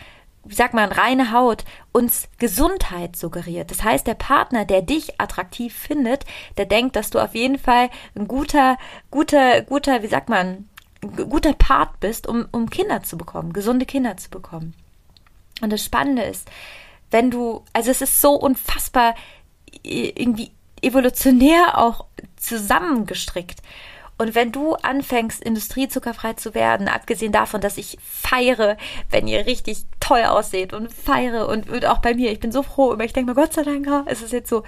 wie 0.48 0.54
sagt 0.54 0.74
man, 0.74 0.92
reine 0.92 1.32
Haut 1.32 1.64
uns 1.92 2.28
Gesundheit 2.38 3.16
suggeriert. 3.16 3.70
Das 3.70 3.82
heißt, 3.82 4.06
der 4.06 4.14
Partner, 4.14 4.64
der 4.64 4.82
dich 4.82 5.20
attraktiv 5.20 5.74
findet, 5.74 6.24
der 6.56 6.66
denkt, 6.66 6.96
dass 6.96 7.10
du 7.10 7.18
auf 7.18 7.34
jeden 7.34 7.58
Fall 7.58 7.90
ein 8.14 8.28
guter, 8.28 8.78
guter, 9.10 9.62
guter, 9.62 10.02
wie 10.02 10.08
sagt 10.08 10.28
man, 10.28 10.68
guter 11.00 11.52
Part 11.52 12.00
bist, 12.00 12.26
um, 12.26 12.46
um 12.52 12.70
Kinder 12.70 13.02
zu 13.02 13.16
bekommen, 13.16 13.52
gesunde 13.52 13.86
Kinder 13.86 14.16
zu 14.16 14.30
bekommen. 14.30 14.74
Und 15.60 15.72
das 15.72 15.84
Spannende 15.84 16.22
ist, 16.22 16.48
wenn 17.10 17.30
du, 17.30 17.62
also 17.72 17.90
es 17.90 18.02
ist 18.02 18.20
so 18.20 18.32
unfassbar 18.32 19.14
irgendwie 19.82 20.50
evolutionär 20.82 21.78
auch 21.78 22.06
zusammengestrickt. 22.36 23.60
Und 24.18 24.34
wenn 24.34 24.50
du 24.50 24.74
anfängst, 24.74 25.42
industriezuckerfrei 25.42 26.32
zu 26.34 26.54
werden, 26.54 26.88
abgesehen 26.88 27.32
davon, 27.32 27.60
dass 27.60 27.76
ich 27.76 27.98
feiere, 28.02 28.78
wenn 29.10 29.28
ihr 29.28 29.46
richtig 29.46 29.84
toll 30.00 30.22
ausseht 30.24 30.72
und 30.72 30.90
feiere 30.92 31.48
und, 31.48 31.68
und 31.68 31.84
auch 31.86 31.98
bei 31.98 32.14
mir, 32.14 32.32
ich 32.32 32.40
bin 32.40 32.52
so 32.52 32.62
froh 32.62 32.92
immer, 32.92 33.04
ich 33.04 33.12
denke 33.12 33.30
mir, 33.30 33.34
Gott 33.34 33.52
sei 33.52 33.62
Dank, 33.62 33.86
es 34.06 34.22
ist 34.22 34.32
jetzt 34.32 34.48
so, 34.48 34.62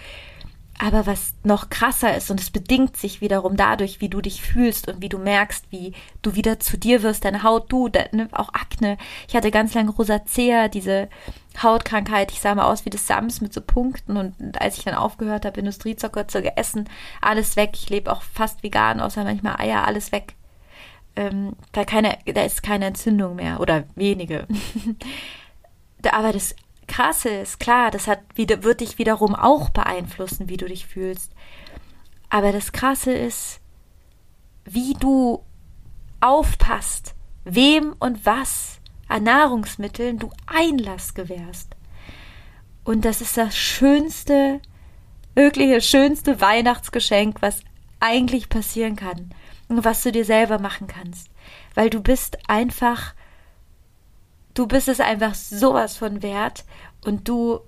aber 0.79 1.07
was 1.07 1.35
noch 1.43 1.71
krasser 1.71 2.17
ist, 2.17 2.31
und 2.31 2.41
es 2.41 2.51
bedingt 2.51 2.97
sich 2.97 3.21
wiederum 3.21 3.57
dadurch, 3.57 4.01
wie 4.01 4.09
du 4.09 4.21
dich 4.21 4.43
fühlst 4.43 4.89
und 4.89 5.03
wie 5.03 5.09
du 5.09 5.19
merkst, 5.19 5.67
wie 5.71 5.93
du 6.23 6.37
wieder 6.37 6.61
zu 6.61 6.79
dir 6.79 7.03
wirst, 7.03 7.25
deine 7.25 7.43
Haut, 7.43 7.71
du, 7.73 7.89
deine, 7.89 8.29
auch 8.33 8.55
Akne. 8.55 8.97
Ich 9.27 9.35
hatte 9.35 9.51
ganz 9.51 9.75
lange 9.75 9.91
Rosacea, 9.91 10.69
diese 10.69 11.09
Hautkrankheit. 11.61 12.31
Ich 12.31 12.41
sah 12.41 12.55
mal 12.55 12.71
aus 12.71 12.85
wie 12.85 12.91
das 12.91 13.07
Sams 13.07 13.41
mit 13.41 13.53
so 13.53 13.61
Punkten. 13.61 14.17
Und 14.17 14.61
als 14.61 14.79
ich 14.79 14.85
dann 14.85 14.95
aufgehört 14.95 15.45
habe, 15.45 15.59
Industriezucker 15.59 16.29
zu 16.29 16.45
essen, 16.57 16.89
alles 17.21 17.57
weg. 17.57 17.71
Ich 17.75 17.91
lebe 17.91 18.13
auch 18.13 18.23
fast 18.23 18.63
vegan, 18.63 19.01
außer 19.01 19.25
manchmal 19.25 19.57
Eier, 19.61 19.85
alles 19.85 20.13
weg. 20.13 20.35
Ähm, 21.17 21.57
da, 21.73 21.85
keine, 21.85 22.19
da 22.27 22.43
ist 22.43 22.63
keine 22.63 22.87
Entzündung 22.87 23.35
mehr 23.35 23.59
oder 23.61 23.85
wenige. 23.97 24.47
aber 26.13 26.33
das 26.33 26.55
Krasse 26.99 27.29
ist, 27.29 27.61
klar, 27.61 27.93
das 27.93 28.09
hat, 28.09 28.19
wird 28.35 28.81
dich 28.81 28.99
wiederum 28.99 29.37
auch 29.37 29.71
beeinflussen, 29.71 30.49
wie 30.49 30.57
du 30.57 30.67
dich 30.67 30.85
fühlst. 30.85 31.33
Aber 32.29 32.51
das 32.51 32.73
Krasse 32.73 33.13
ist, 33.13 33.61
wie 34.65 34.95
du 34.95 35.45
aufpasst, 36.21 37.15
wem 37.45 37.95
und 38.01 38.27
was 38.27 38.81
an 39.07 39.23
Nahrungsmitteln 39.23 40.19
du 40.19 40.31
Einlass 40.49 41.15
gewährst. 41.15 41.77
Und 42.83 43.05
das 43.05 43.21
ist 43.21 43.37
das 43.37 43.57
schönste, 43.57 44.61
wirklich 45.37 45.71
das 45.71 45.87
schönste 45.87 46.41
Weihnachtsgeschenk, 46.41 47.41
was 47.43 47.61
eigentlich 48.01 48.49
passieren 48.49 48.97
kann 48.97 49.31
und 49.69 49.85
was 49.85 50.03
du 50.03 50.11
dir 50.11 50.25
selber 50.25 50.59
machen 50.59 50.89
kannst. 50.89 51.31
Weil 51.77 51.91
du 51.91 52.03
bist 52.03 52.39
einfach 52.49 53.15
du 54.59 54.67
bist 54.67 54.89
es 54.89 55.01
einfach 55.01 55.35
sowas 55.35 55.97
von 55.97 56.23
wert 56.23 56.65
und 57.05 57.29
du, 57.29 57.61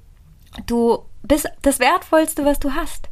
du 0.67 1.05
bist 1.23 1.49
das 1.63 1.79
Wertvollste, 1.79 2.45
was 2.45 2.59
du 2.59 2.75
hast. 2.75 3.09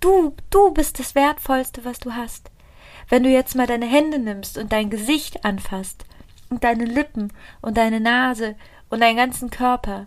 Du, 0.00 0.34
du 0.50 0.72
bist 0.72 0.98
das 0.98 1.14
Wertvollste, 1.14 1.84
was 1.84 1.98
du 1.98 2.12
hast. 2.12 2.50
Wenn 3.08 3.22
du 3.22 3.28
jetzt 3.28 3.54
mal 3.54 3.66
deine 3.66 3.86
Hände 3.86 4.18
nimmst 4.18 4.56
und 4.56 4.72
dein 4.72 4.88
Gesicht 4.88 5.44
anfasst 5.44 6.04
und 6.48 6.64
deine 6.64 6.84
Lippen 6.84 7.32
und 7.60 7.76
deine 7.76 8.00
Nase 8.00 8.56
und 8.88 9.00
deinen 9.00 9.16
ganzen 9.16 9.50
Körper, 9.50 10.06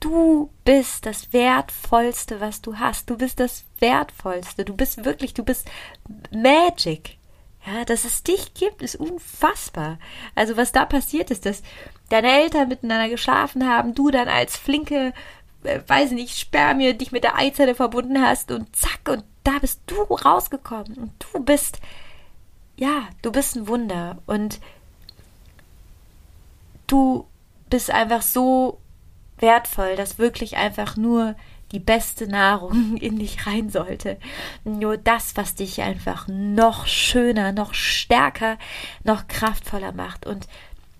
du 0.00 0.50
bist 0.64 1.06
das 1.06 1.32
Wertvollste, 1.32 2.40
was 2.40 2.60
du 2.60 2.78
hast. 2.78 3.08
Du 3.08 3.16
bist 3.16 3.40
das 3.40 3.64
Wertvollste. 3.78 4.64
Du 4.64 4.74
bist 4.76 5.04
wirklich, 5.04 5.32
du 5.32 5.44
bist 5.44 5.70
Magic. 6.30 7.18
Ja, 7.66 7.84
dass 7.84 8.04
es 8.04 8.22
dich 8.22 8.52
gibt, 8.52 8.82
ist 8.82 8.96
unfassbar. 8.96 9.98
Also 10.34 10.56
was 10.56 10.72
da 10.72 10.84
passiert 10.84 11.30
ist, 11.30 11.46
dass 11.46 11.62
deine 12.10 12.30
Eltern 12.30 12.68
miteinander 12.68 13.08
geschlafen 13.08 13.66
haben, 13.66 13.94
du 13.94 14.10
dann 14.10 14.28
als 14.28 14.56
flinke, 14.56 15.14
äh, 15.62 15.80
weiß 15.86 16.10
nicht, 16.10 16.38
Spermie 16.38 16.92
dich 16.92 17.10
mit 17.10 17.24
der 17.24 17.36
Eizelle 17.36 17.74
verbunden 17.74 18.20
hast 18.20 18.50
und 18.50 18.74
zack, 18.76 19.08
und 19.08 19.24
da 19.44 19.58
bist 19.60 19.80
du 19.86 20.02
rausgekommen. 20.02 20.94
Und 20.94 21.12
du 21.32 21.40
bist, 21.40 21.78
ja, 22.76 23.08
du 23.22 23.32
bist 23.32 23.56
ein 23.56 23.66
Wunder. 23.66 24.18
Und 24.26 24.60
du 26.86 27.26
bist 27.70 27.90
einfach 27.90 28.22
so 28.22 28.78
wertvoll, 29.38 29.96
dass 29.96 30.18
wirklich 30.18 30.56
einfach 30.56 30.96
nur 30.96 31.34
die 31.74 31.80
beste 31.80 32.28
Nahrung 32.28 32.96
in 32.96 33.18
dich 33.18 33.46
rein 33.46 33.68
sollte. 33.68 34.16
Nur 34.64 34.96
das, 34.96 35.36
was 35.36 35.56
dich 35.56 35.82
einfach 35.82 36.28
noch 36.28 36.86
schöner, 36.86 37.52
noch 37.52 37.74
stärker, 37.74 38.56
noch 39.02 39.26
kraftvoller 39.26 39.92
macht. 39.92 40.24
Und 40.24 40.46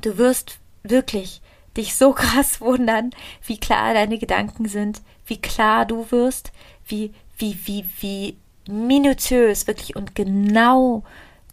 du 0.03 0.19
wirst 0.19 0.59
wirklich 0.83 1.41
dich 1.77 1.95
so 1.95 2.13
krass 2.13 2.61
wundern, 2.61 3.11
wie 3.47 3.59
klar 3.59 3.95
deine 3.95 4.19
Gedanken 4.19 4.69
sind, 4.69 5.01
wie 5.27 5.41
klar 5.41 5.87
du 5.87 6.11
wirst, 6.11 6.53
wie, 6.87 7.15
wie, 7.39 7.59
wie, 7.65 7.85
wie 8.01 8.37
minutiös 8.69 9.67
wirklich 9.67 9.97
und 9.97 10.15
genau 10.15 11.03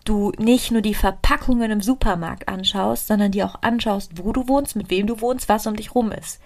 du 0.03 0.31
nicht 0.39 0.71
nur 0.71 0.81
die 0.81 0.95
Verpackungen 0.95 1.69
im 1.69 1.81
Supermarkt 1.81 2.47
anschaust, 2.47 3.07
sondern 3.07 3.31
die 3.31 3.43
auch 3.43 3.61
anschaust, 3.61 4.11
wo 4.15 4.31
du 4.31 4.47
wohnst, 4.47 4.75
mit 4.75 4.89
wem 4.89 5.05
du 5.05 5.21
wohnst, 5.21 5.47
was 5.47 5.67
um 5.67 5.75
dich 5.75 5.93
rum 5.93 6.11
ist. 6.11 6.39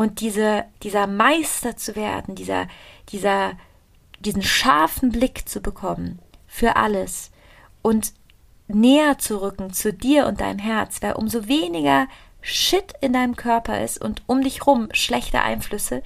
Und 0.00 0.22
diese, 0.22 0.64
dieser 0.82 1.06
Meister 1.06 1.76
zu 1.76 1.94
werden, 1.94 2.34
dieser, 2.34 2.68
dieser, 3.10 3.52
diesen 4.20 4.42
scharfen 4.42 5.10
Blick 5.12 5.46
zu 5.46 5.60
bekommen 5.60 6.20
für 6.46 6.76
alles 6.76 7.30
und 7.82 8.14
näher 8.66 9.18
zu 9.18 9.42
rücken 9.42 9.74
zu 9.74 9.92
dir 9.92 10.26
und 10.26 10.40
deinem 10.40 10.58
Herz, 10.58 11.02
weil 11.02 11.12
umso 11.12 11.48
weniger 11.48 12.08
Shit 12.40 12.94
in 13.02 13.12
deinem 13.12 13.36
Körper 13.36 13.84
ist 13.84 14.00
und 14.00 14.22
um 14.26 14.42
dich 14.42 14.66
rum 14.66 14.88
schlechte 14.92 15.42
Einflüsse, 15.42 16.02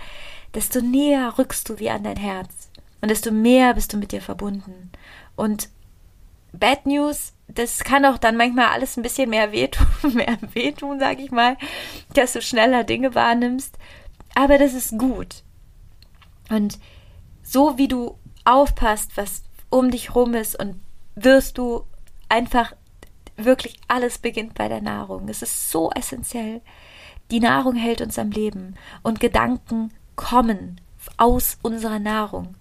desto 0.54 0.80
näher 0.80 1.38
rückst 1.38 1.68
du 1.68 1.78
wie 1.78 1.90
an 1.90 2.02
dein 2.02 2.16
Herz 2.16 2.70
und 3.00 3.12
desto 3.12 3.30
mehr 3.30 3.74
bist 3.74 3.92
du 3.92 3.96
mit 3.96 4.10
dir 4.10 4.22
verbunden. 4.22 4.90
Und 5.36 5.68
Bad 6.52 6.84
News, 6.84 7.32
das 7.48 7.84
kann 7.84 8.04
auch 8.04 8.18
dann 8.18 8.36
manchmal 8.36 8.66
alles 8.66 8.96
ein 8.96 9.02
bisschen 9.02 9.30
mehr 9.30 9.52
wehtun, 9.52 9.86
mehr 10.14 10.38
wehtun, 10.52 10.98
sag 10.98 11.20
ich 11.20 11.30
mal, 11.30 11.56
dass 12.14 12.32
du 12.32 12.42
schneller 12.42 12.84
Dinge 12.84 13.14
wahrnimmst. 13.14 13.78
Aber 14.34 14.58
das 14.58 14.74
ist 14.74 14.98
gut. 14.98 15.42
Und 16.50 16.78
so 17.42 17.78
wie 17.78 17.88
du 17.88 18.18
aufpasst, 18.44 19.16
was 19.16 19.42
um 19.70 19.90
dich 19.90 20.14
rum 20.14 20.34
ist 20.34 20.58
und 20.58 20.80
wirst 21.14 21.58
du 21.58 21.84
einfach 22.28 22.74
wirklich 23.36 23.76
alles 23.88 24.18
beginnt 24.18 24.54
bei 24.54 24.68
der 24.68 24.80
Nahrung. 24.80 25.28
Es 25.28 25.42
ist 25.42 25.70
so 25.70 25.90
essentiell. 25.90 26.60
Die 27.30 27.40
Nahrung 27.40 27.74
hält 27.74 28.00
uns 28.00 28.18
am 28.18 28.30
Leben 28.30 28.74
und 29.02 29.20
Gedanken 29.20 29.92
kommen 30.16 30.80
aus 31.16 31.58
unserer 31.62 31.99
Nahrung. 31.99 32.54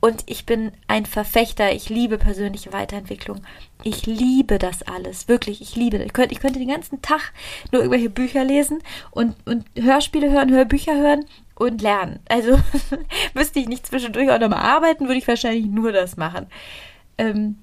Und 0.00 0.24
ich 0.26 0.46
bin 0.46 0.72
ein 0.88 1.06
Verfechter, 1.06 1.72
ich 1.72 1.88
liebe 1.88 2.18
persönliche 2.18 2.72
Weiterentwicklung. 2.72 3.42
Ich 3.82 4.06
liebe 4.06 4.58
das 4.58 4.82
alles, 4.82 5.28
wirklich, 5.28 5.60
ich 5.62 5.76
liebe 5.76 5.98
das. 5.98 6.06
Ich 6.06 6.12
könnte, 6.12 6.34
ich 6.34 6.40
könnte 6.40 6.58
den 6.58 6.68
ganzen 6.68 7.02
Tag 7.02 7.32
nur 7.72 7.82
irgendwelche 7.82 8.10
Bücher 8.10 8.44
lesen 8.44 8.82
und, 9.10 9.34
und 9.46 9.64
Hörspiele 9.76 10.30
hören, 10.30 10.50
Hörbücher 10.50 10.96
hören 10.96 11.24
und 11.54 11.82
lernen. 11.82 12.20
Also 12.28 12.58
müsste 13.34 13.58
ich 13.58 13.68
nicht 13.68 13.86
zwischendurch 13.86 14.30
auch 14.30 14.40
nochmal 14.40 14.62
arbeiten, 14.62 15.06
würde 15.06 15.18
ich 15.18 15.28
wahrscheinlich 15.28 15.66
nur 15.66 15.92
das 15.92 16.16
machen. 16.16 16.46
Ähm, 17.18 17.58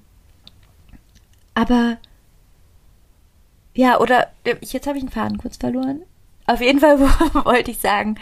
aber 1.54 1.98
ja, 3.74 4.00
oder 4.00 4.28
jetzt 4.60 4.86
habe 4.86 4.98
ich 4.98 5.02
einen 5.02 5.12
Faden 5.12 5.38
kurz 5.38 5.56
verloren. 5.56 6.02
Auf 6.46 6.60
jeden 6.60 6.80
Fall 6.80 6.98
wollte 7.44 7.70
ich 7.70 7.78
sagen, 7.78 8.18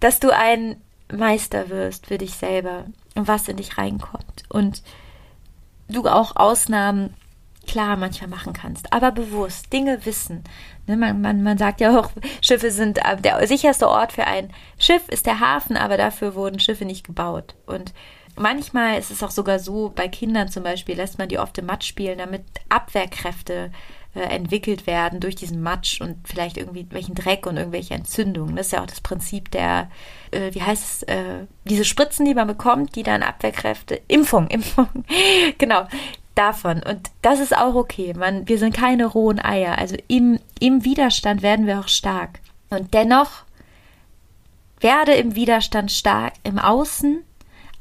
dass 0.00 0.20
du 0.20 0.30
ein 0.30 0.76
Meister 1.12 1.68
wirst 1.68 2.06
für 2.06 2.18
dich 2.18 2.34
selber 2.34 2.86
und 3.14 3.28
was 3.28 3.48
in 3.48 3.56
dich 3.56 3.78
reinkommt. 3.78 4.44
Und 4.48 4.82
du 5.88 6.06
auch 6.06 6.36
Ausnahmen 6.36 7.14
klar 7.66 7.96
manchmal 7.96 8.28
machen 8.28 8.52
kannst, 8.52 8.92
aber 8.92 9.10
bewusst 9.10 9.72
Dinge 9.72 10.04
wissen. 10.04 10.44
Ne, 10.86 10.96
man, 10.96 11.20
man, 11.20 11.42
man 11.42 11.58
sagt 11.58 11.80
ja 11.80 11.98
auch, 11.98 12.10
Schiffe 12.40 12.70
sind 12.70 12.98
äh, 12.98 13.16
der 13.16 13.46
sicherste 13.46 13.88
Ort 13.88 14.12
für 14.12 14.26
ein 14.26 14.52
Schiff 14.78 15.08
ist 15.08 15.26
der 15.26 15.40
Hafen, 15.40 15.76
aber 15.76 15.96
dafür 15.96 16.34
wurden 16.34 16.60
Schiffe 16.60 16.84
nicht 16.84 17.06
gebaut. 17.06 17.54
Und 17.66 17.92
manchmal 18.36 18.98
ist 18.98 19.10
es 19.10 19.22
auch 19.22 19.30
sogar 19.30 19.58
so, 19.58 19.92
bei 19.94 20.08
Kindern 20.08 20.48
zum 20.48 20.62
Beispiel 20.62 20.96
lässt 20.96 21.18
man 21.18 21.28
die 21.28 21.38
oft 21.38 21.56
im 21.58 21.66
Matsch 21.66 21.86
spielen, 21.86 22.18
damit 22.18 22.44
Abwehrkräfte 22.68 23.72
äh, 24.14 24.20
entwickelt 24.20 24.86
werden 24.86 25.20
durch 25.20 25.34
diesen 25.34 25.62
Matsch 25.62 26.00
und 26.00 26.16
vielleicht 26.26 26.56
irgendwie 26.56 26.86
welchen 26.90 27.14
Dreck 27.14 27.46
und 27.46 27.56
irgendwelche 27.56 27.94
Entzündungen. 27.94 28.56
Das 28.56 28.66
ist 28.66 28.72
ja 28.72 28.82
auch 28.82 28.86
das 28.86 29.00
Prinzip 29.00 29.50
der, 29.50 29.90
äh, 30.30 30.54
wie 30.54 30.62
heißt 30.62 30.84
es, 30.84 31.02
äh, 31.04 31.46
diese 31.64 31.84
Spritzen, 31.84 32.24
die 32.24 32.34
man 32.34 32.46
bekommt, 32.46 32.96
die 32.96 33.02
dann 33.02 33.22
Abwehrkräfte, 33.22 34.00
Impfung, 34.08 34.48
Impfung, 34.48 34.88
genau, 35.58 35.86
davon. 36.34 36.82
Und 36.82 37.10
das 37.22 37.40
ist 37.40 37.56
auch 37.56 37.74
okay. 37.74 38.14
Man, 38.14 38.48
wir 38.48 38.58
sind 38.58 38.74
keine 38.74 39.06
rohen 39.06 39.38
Eier. 39.38 39.78
Also 39.78 39.96
im, 40.08 40.38
im 40.60 40.84
Widerstand 40.84 41.42
werden 41.42 41.66
wir 41.66 41.80
auch 41.80 41.88
stark. 41.88 42.40
Und 42.70 42.94
dennoch 42.94 43.44
werde 44.80 45.12
im 45.12 45.34
Widerstand 45.34 45.92
stark 45.92 46.34
im 46.42 46.58
Außen 46.58 47.24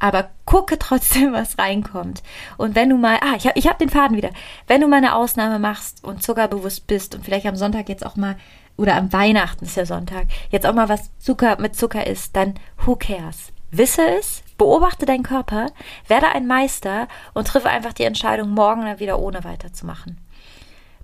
aber 0.04 0.32
gucke 0.53 0.77
trotzdem, 0.77 1.33
was 1.33 1.57
reinkommt. 1.57 2.22
Und 2.57 2.75
wenn 2.75 2.89
du 2.89 2.98
mal, 2.98 3.17
ah, 3.22 3.33
ich 3.36 3.48
habe 3.48 3.57
ich 3.57 3.67
hab 3.67 3.79
den 3.79 3.89
Faden 3.89 4.15
wieder. 4.15 4.29
Wenn 4.67 4.81
du 4.81 4.88
mal 4.88 4.98
eine 4.98 5.15
Ausnahme 5.15 5.57
machst 5.57 6.03
und 6.03 6.22
zuckerbewusst 6.22 6.86
bist 6.86 7.15
und 7.15 7.25
vielleicht 7.25 7.48
am 7.48 7.55
Sonntag 7.55 7.89
jetzt 7.89 8.05
auch 8.05 8.15
mal, 8.15 8.36
oder 8.77 8.95
am 8.95 9.12
Weihnachten 9.12 9.65
ist 9.65 9.77
ja 9.77 9.88
Sonntag, 9.88 10.27
jetzt 10.51 10.67
auch 10.67 10.75
mal 10.75 10.89
was 10.89 11.10
Zucker 11.17 11.60
mit 11.60 11.75
Zucker 11.75 12.05
isst, 12.05 12.36
dann 12.36 12.53
who 12.86 12.95
cares? 12.95 13.51
Wisse 13.72 14.03
es, 14.19 14.43
beobachte 14.60 15.07
deinen 15.07 15.24
Körper, 15.24 15.72
werde 16.07 16.27
ein 16.29 16.45
Meister 16.45 17.07
und 17.33 17.48
triff 17.48 17.65
einfach 17.65 17.93
die 17.93 18.03
Entscheidung, 18.03 18.51
morgen 18.51 18.81
dann 18.83 19.00
wieder 19.00 19.17
ohne 19.17 19.43
weiterzumachen. 19.43 20.19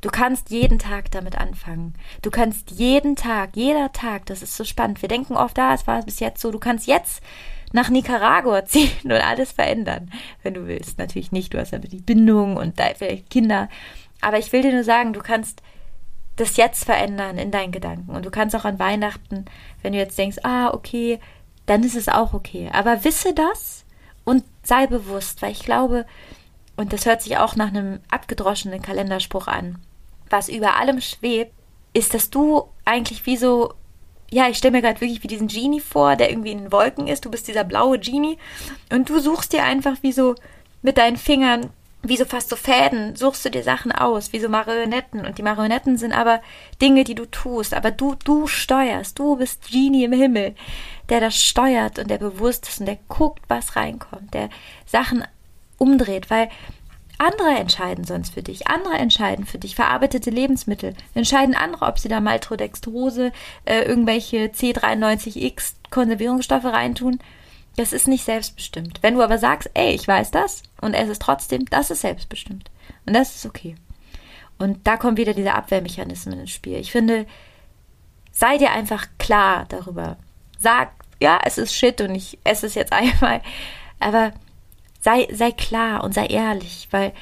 Du 0.01 0.09
kannst 0.09 0.51
jeden 0.51 0.77
Tag 0.77 1.09
damit 1.11 1.37
anfangen. 1.37 1.95
Du 2.21 2.29
kannst 2.29 2.69
jeden 2.71 3.15
Tag, 3.15 3.55
jeder 3.55 3.91
Tag, 3.91 4.27
das 4.27 4.43
ist 4.43 4.55
so 4.55 4.63
spannend. 4.63 5.01
Wir 5.01 5.09
denken 5.09 5.35
oft, 5.35 5.57
da, 5.57 5.71
ah, 5.71 5.73
es 5.73 5.87
war 5.87 6.03
bis 6.03 6.19
jetzt 6.19 6.39
so, 6.39 6.51
du 6.51 6.59
kannst 6.59 6.87
jetzt 6.87 7.21
nach 7.71 7.89
Nicaragua 7.89 8.65
ziehen 8.65 8.91
und 9.03 9.11
alles 9.11 9.51
verändern, 9.51 10.11
wenn 10.43 10.53
du 10.53 10.67
willst. 10.67 10.97
Natürlich 10.97 11.31
nicht, 11.31 11.53
du 11.53 11.59
hast 11.59 11.73
aber 11.73 11.87
die 11.87 12.01
Bindung 12.01 12.57
und 12.57 12.79
da 12.79 12.85
vielleicht 12.95 13.29
Kinder. 13.29 13.69
Aber 14.21 14.39
ich 14.39 14.51
will 14.51 14.61
dir 14.61 14.73
nur 14.73 14.83
sagen, 14.83 15.13
du 15.13 15.21
kannst 15.21 15.61
das 16.35 16.57
jetzt 16.57 16.85
verändern 16.85 17.37
in 17.37 17.51
deinen 17.51 17.71
Gedanken. 17.71 18.11
Und 18.11 18.25
du 18.25 18.31
kannst 18.31 18.55
auch 18.55 18.65
an 18.65 18.79
Weihnachten, 18.79 19.45
wenn 19.81 19.93
du 19.93 19.99
jetzt 19.99 20.17
denkst, 20.17 20.37
ah, 20.43 20.73
okay, 20.73 21.19
dann 21.65 21.83
ist 21.83 21.95
es 21.95 22.09
auch 22.09 22.33
okay. 22.33 22.69
Aber 22.71 23.03
wisse 23.03 23.33
das 23.33 23.85
und 24.23 24.43
sei 24.63 24.87
bewusst, 24.87 25.41
weil 25.41 25.51
ich 25.51 25.63
glaube, 25.63 26.05
und 26.75 26.93
das 26.93 27.05
hört 27.05 27.21
sich 27.21 27.37
auch 27.37 27.55
nach 27.55 27.67
einem 27.67 27.99
abgedroschenen 28.09 28.81
Kalenderspruch 28.81 29.47
an, 29.47 29.79
was 30.29 30.49
über 30.49 30.77
allem 30.77 31.01
schwebt, 31.01 31.53
ist, 31.93 32.13
dass 32.13 32.29
du 32.29 32.69
eigentlich 32.85 33.25
wie 33.25 33.37
so 33.37 33.73
ja, 34.31 34.47
ich 34.47 34.57
stelle 34.57 34.73
mir 34.73 34.81
gerade 34.81 35.01
wirklich 35.01 35.23
wie 35.23 35.27
diesen 35.27 35.47
Genie 35.47 35.79
vor, 35.79 36.15
der 36.15 36.29
irgendwie 36.29 36.51
in 36.51 36.59
den 36.59 36.71
Wolken 36.71 37.07
ist. 37.07 37.25
Du 37.25 37.31
bist 37.31 37.47
dieser 37.47 37.63
blaue 37.63 37.99
Genie 37.99 38.37
und 38.91 39.09
du 39.09 39.19
suchst 39.19 39.53
dir 39.53 39.63
einfach 39.63 39.97
wie 40.01 40.11
so 40.11 40.35
mit 40.81 40.97
deinen 40.97 41.17
Fingern, 41.17 41.71
wie 42.01 42.15
so 42.15 42.25
fast 42.25 42.49
so 42.49 42.55
Fäden, 42.55 43.15
suchst 43.15 43.43
du 43.43 43.51
dir 43.51 43.63
Sachen 43.63 43.91
aus, 43.91 44.31
wie 44.31 44.39
so 44.39 44.47
Marionetten. 44.47 45.25
Und 45.25 45.37
die 45.37 45.43
Marionetten 45.43 45.97
sind 45.97 46.13
aber 46.13 46.41
Dinge, 46.81 47.03
die 47.03 47.15
du 47.15 47.25
tust. 47.25 47.73
Aber 47.73 47.91
du, 47.91 48.15
du 48.23 48.47
steuerst. 48.47 49.19
Du 49.19 49.35
bist 49.35 49.69
Genie 49.69 50.05
im 50.05 50.13
Himmel, 50.13 50.55
der 51.09 51.19
das 51.19 51.35
steuert 51.35 51.99
und 51.99 52.09
der 52.09 52.17
bewusst 52.19 52.69
ist 52.69 52.79
und 52.79 52.85
der 52.85 52.99
guckt, 53.09 53.43
was 53.49 53.75
reinkommt, 53.75 54.33
der 54.33 54.49
Sachen 54.85 55.25
umdreht, 55.77 56.29
weil 56.29 56.49
andere 57.19 57.49
entscheiden 57.49 58.05
sonst 58.05 58.33
für 58.33 58.41
dich. 58.41 58.67
Andere 58.67 58.95
entscheiden 58.95 59.45
für 59.45 59.59
dich. 59.59 59.75
Verarbeitete 59.75 60.29
Lebensmittel. 60.29 60.95
Entscheiden 61.13 61.53
andere, 61.53 61.85
ob 61.85 61.99
sie 61.99 62.07
da 62.07 62.21
Maltodextrose, 62.21 63.33
äh, 63.65 63.81
irgendwelche 63.81 64.45
C93X 64.45 65.73
Konservierungsstoffe 65.91 66.65
reintun. 66.65 67.19
Das 67.75 67.93
ist 67.93 68.07
nicht 68.07 68.23
selbstbestimmt. 68.23 68.99
Wenn 69.01 69.15
du 69.15 69.21
aber 69.21 69.37
sagst, 69.37 69.69
ey, 69.73 69.93
ich 69.93 70.07
weiß 70.07 70.31
das 70.31 70.63
und 70.81 70.93
es 70.93 71.09
ist 71.09 71.21
trotzdem, 71.21 71.65
das 71.65 71.91
ist 71.91 72.01
selbstbestimmt. 72.01 72.71
Und 73.05 73.13
das 73.13 73.35
ist 73.35 73.45
okay. 73.45 73.75
Und 74.57 74.87
da 74.87 74.97
kommen 74.97 75.17
wieder 75.17 75.33
diese 75.33 75.53
Abwehrmechanismen 75.53 76.39
ins 76.39 76.51
Spiel. 76.51 76.77
Ich 76.77 76.91
finde, 76.91 77.25
sei 78.31 78.57
dir 78.57 78.71
einfach 78.71 79.07
klar 79.17 79.65
darüber. 79.67 80.17
Sag, 80.57 80.91
ja, 81.21 81.39
es 81.43 81.57
ist 81.57 81.73
Shit 81.73 81.99
und 81.99 82.15
ich 82.15 82.39
esse 82.45 82.65
es 82.65 82.75
jetzt 82.75 82.93
einmal. 82.93 83.41
Aber 83.99 84.31
sei, 84.99 85.27
sei 85.31 85.51
klar 85.51 86.03
und 86.03 86.13
sei 86.13 86.25
ehrlich, 86.27 86.87
weil 86.91 87.13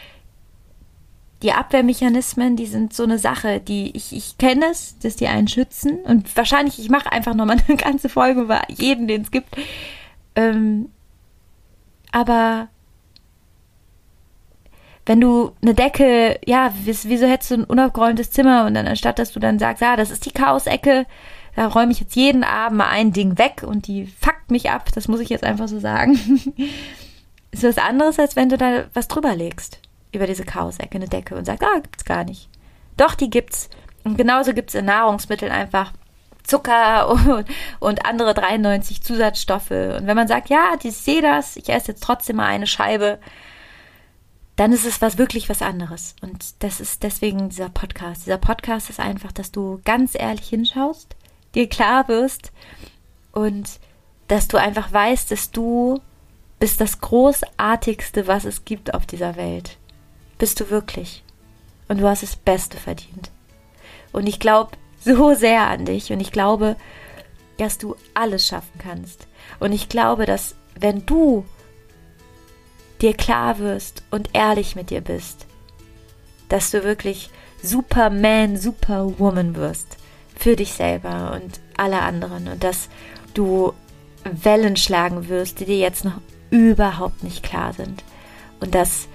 die 1.44 1.52
Abwehrmechanismen, 1.52 2.56
die 2.56 2.66
sind 2.66 2.94
so 2.94 3.04
eine 3.04 3.20
Sache, 3.20 3.60
die 3.60 3.96
ich, 3.96 4.12
ich 4.16 4.38
kenne 4.38 4.66
es, 4.72 4.98
dass 5.00 5.16
die 5.16 5.28
einen 5.28 5.48
schützen 5.48 6.00
und 6.00 6.36
wahrscheinlich, 6.36 6.80
ich 6.80 6.90
mache 6.90 7.12
einfach 7.12 7.36
nochmal 7.36 7.58
eine 7.68 7.78
ganze 7.78 8.10
Folge 8.10 8.42
über 8.42 8.62
jeden, 8.70 9.08
den 9.08 9.22
es 9.22 9.32
gibt. 9.32 9.56
Ähm, 10.36 10.90
aber 12.12 12.70
wenn 15.06 15.22
du 15.22 15.52
eine 15.62 15.74
Decke, 15.74 16.40
ja, 16.46 16.74
wieso 16.84 17.28
hättest 17.28 17.52
du 17.52 17.56
ein 17.56 17.64
unaufgeräumtes 17.64 18.32
Zimmer 18.32 18.66
und 18.66 18.74
dann 18.74 18.88
anstatt, 18.88 19.20
dass 19.20 19.32
du 19.32 19.40
dann 19.40 19.60
sagst, 19.60 19.82
ja, 19.82 19.96
das 19.96 20.12
ist 20.12 20.26
die 20.26 20.32
Chaosecke, 20.32 21.06
da 21.56 21.68
räume 21.68 21.92
ich 21.92 22.00
jetzt 22.00 22.16
jeden 22.16 22.44
Abend 22.44 22.80
mal 22.80 22.90
ein 22.90 23.14
Ding 23.14 23.38
weg 23.38 23.64
und 23.66 23.88
die 23.88 24.06
fuckt 24.06 24.52
mich 24.52 24.70
ab, 24.70 24.90
das 24.94 25.08
muss 25.08 25.20
ich 25.20 25.30
jetzt 25.30 25.44
einfach 25.44 25.68
so 25.68 25.80
sagen. 25.80 26.20
ist 27.52 27.64
was 27.64 27.78
anderes, 27.78 28.20
als 28.20 28.36
wenn 28.36 28.50
du 28.50 28.58
da 28.58 28.86
was 28.94 29.08
drüber 29.08 29.36
legst. 29.36 29.80
Über 30.12 30.28
diese 30.28 30.46
Chaosecke, 30.46 30.96
eine 30.96 31.08
Decke 31.08 31.36
und 31.36 31.46
sagst, 31.46 31.64
ah, 31.64 31.80
gibt's 31.80 32.06
gar 32.06 32.24
nicht. 32.24 32.50
Doch, 32.96 33.16
die 33.16 33.30
gibt's. 33.30 33.70
Und 34.04 34.18
genauso 34.18 34.54
gibt's 34.54 34.74
in 34.74 34.86
Nahrungsmitteln 34.86 35.52
einfach 35.52 35.94
Zucker 36.44 37.10
und, 37.28 37.46
und 37.80 38.06
andere 38.06 38.34
93 38.34 39.04
Zusatzstoffe. 39.04 39.72
Und 39.72 40.08
wenn 40.08 40.16
man 40.16 40.28
sagt, 40.28 40.50
ja, 40.50 40.76
ich 40.82 40.96
sehe 40.96 41.22
das, 41.22 41.58
ich 41.58 41.70
esse 41.70 41.90
jetzt 41.90 42.04
trotzdem 42.04 42.38
mal 42.38 42.48
eine 42.48 42.68
Scheibe, 42.68 43.20
dann 44.56 44.72
ist 44.72 44.86
es 44.86 45.02
was 45.02 45.18
wirklich 45.18 45.50
was 45.50 45.62
anderes. 45.62 46.16
Und 46.22 46.64
das 46.64 46.80
ist 46.80 47.04
deswegen 47.04 47.50
dieser 47.50 47.70
Podcast. 47.70 48.26
Dieser 48.26 48.40
Podcast 48.40 48.90
ist 48.90 49.00
einfach, 49.00 49.32
dass 49.32 49.52
du 49.52 49.80
ganz 49.86 50.16
ehrlich 50.16 50.48
hinschaust, 50.48 51.16
dir 51.54 51.70
klar 51.70 52.08
wirst 52.08 52.52
und 53.32 53.80
dass 54.28 54.48
du 54.48 54.58
einfach 54.58 54.92
weißt, 54.92 55.32
dass 55.32 55.52
du 55.52 56.02
bist 56.60 56.82
das 56.82 57.02
Großartigste, 57.02 58.28
was 58.28 58.46
es 58.46 58.66
gibt 58.66 58.94
auf 58.94 59.06
dieser 59.06 59.36
Welt. 59.36 59.78
Bist 60.38 60.60
du 60.60 60.70
wirklich. 60.70 61.24
Und 61.88 62.02
du 62.02 62.08
hast 62.08 62.24
das 62.24 62.36
Beste 62.36 62.78
verdient. 62.78 63.32
Und 64.12 64.28
ich 64.28 64.40
glaube 64.40 64.72
so 65.00 65.34
sehr 65.34 65.68
an 65.68 65.86
dich 65.86 66.12
und 66.12 66.20
ich 66.20 66.32
glaube, 66.32 66.76
dass 67.58 67.78
du 67.78 67.96
alles 68.14 68.48
schaffen 68.48 68.80
kannst. 68.80 69.28
Und 69.60 69.72
ich 69.72 69.90
glaube, 69.90 70.26
dass 70.26 70.56
wenn 70.80 71.06
du 71.06 71.46
dir 73.02 73.14
klar 73.14 73.60
wirst 73.60 74.04
und 74.12 74.30
ehrlich 74.34 74.76
mit 74.76 74.90
dir 74.90 75.02
bist, 75.02 75.46
dass 76.50 76.72
du 76.72 76.84
wirklich 76.84 77.30
Superman, 77.62 78.58
Superwoman 78.58 79.56
wirst 79.56 79.98
für 80.36 80.56
dich 80.56 80.74
selber 80.74 81.40
und 81.42 81.60
alle 81.78 82.02
anderen 82.02 82.48
und 82.48 82.64
dass 82.64 82.90
du 83.34 83.74
Wellen 84.24 84.76
schlagen 84.76 85.30
wirst, 85.30 85.60
die 85.60 85.66
dir 85.66 85.78
jetzt 85.78 86.06
noch 86.06 86.20
überhaupt 86.50 87.24
nicht 87.24 87.44
klar 87.44 87.74
sind. 87.74 88.04
Und 88.60 88.76
dass, 88.76 89.08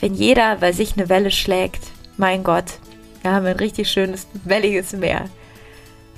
wenn 0.00 0.14
jeder 0.14 0.56
bei 0.56 0.72
sich 0.72 0.96
eine 0.96 1.08
Welle 1.08 1.30
schlägt, 1.30 1.82
mein 2.16 2.44
Gott, 2.44 2.78
wir 3.22 3.32
haben 3.32 3.46
ein 3.46 3.56
richtig 3.56 3.90
schönes, 3.90 4.26
welliges 4.44 4.92
Meer. 4.92 5.28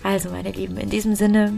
Also, 0.02 0.30
meine 0.30 0.50
Lieben, 0.50 0.76
in 0.76 0.90
diesem 0.90 1.14
Sinne, 1.14 1.52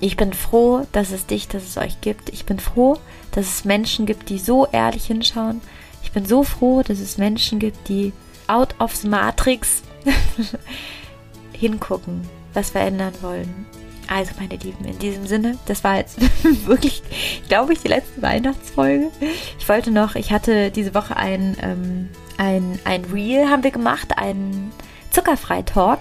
ich 0.00 0.16
bin 0.16 0.32
froh, 0.32 0.86
dass 0.92 1.10
es 1.12 1.26
dich, 1.26 1.48
dass 1.48 1.62
es 1.62 1.76
euch 1.78 2.00
gibt. 2.00 2.28
Ich 2.30 2.44
bin 2.44 2.58
froh, 2.58 2.98
dass 3.32 3.46
es 3.46 3.64
Menschen 3.64 4.06
gibt, 4.06 4.28
die 4.28 4.38
so 4.38 4.66
ehrlich 4.66 5.06
hinschauen. 5.06 5.60
Ich 6.02 6.12
bin 6.12 6.26
so 6.26 6.42
froh, 6.42 6.82
dass 6.82 6.98
es 6.98 7.18
Menschen 7.18 7.58
gibt, 7.58 7.88
die 7.88 8.12
out 8.48 8.74
of 8.80 8.94
the 8.96 9.08
Matrix 9.08 9.82
hingucken, 11.52 12.22
was 12.52 12.70
verändern 12.70 13.14
wollen. 13.22 13.66
Also, 14.08 14.32
meine 14.38 14.56
Lieben, 14.56 14.84
in 14.84 14.98
diesem 14.98 15.26
Sinne, 15.26 15.58
das 15.66 15.84
war 15.84 15.96
jetzt 15.96 16.18
wirklich, 16.66 17.02
glaube 17.48 17.72
ich, 17.72 17.80
die 17.80 17.88
letzte 17.88 18.20
Weihnachtsfolge. 18.22 19.10
Ich 19.58 19.68
wollte 19.68 19.90
noch, 19.90 20.14
ich 20.14 20.32
hatte 20.32 20.70
diese 20.70 20.94
Woche 20.94 21.16
ein, 21.16 21.56
ähm, 21.62 22.08
ein, 22.38 22.78
ein 22.84 23.04
Reel 23.04 23.48
haben 23.48 23.62
wir 23.62 23.70
gemacht, 23.70 24.18
einen 24.18 24.72
Zuckerfrei-Talk 25.10 26.00